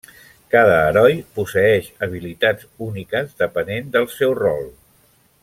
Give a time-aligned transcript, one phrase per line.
[0.53, 4.67] Cada heroi posseeix habilitats úniques depenent del seu rol.